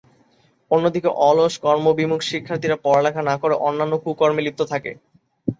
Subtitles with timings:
[0.71, 4.91] অন্যদিকে অলস, কর্মবিমুখ শিক্ষার্থীরা পড়ালেখা না করে অন্যান্য কুকর্মে লিপ্ত থাকে।